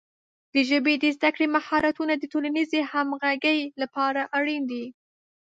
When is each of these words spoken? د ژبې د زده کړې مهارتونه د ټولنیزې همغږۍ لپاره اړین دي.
د 0.53 0.55
ژبې 0.69 0.93
د 0.97 1.05
زده 1.15 1.29
کړې 1.35 1.47
مهارتونه 1.55 2.13
د 2.17 2.23
ټولنیزې 2.31 2.79
همغږۍ 2.91 3.59
لپاره 3.81 4.21
اړین 4.37 4.63
دي. 4.71 4.85